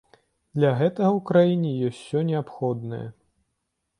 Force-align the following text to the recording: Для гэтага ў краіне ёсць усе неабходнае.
Для 0.59 0.69
гэтага 0.79 1.09
ў 1.09 1.19
краіне 1.31 1.73
ёсць 1.89 2.01
усе 2.01 2.19
неабходнае. 2.31 3.05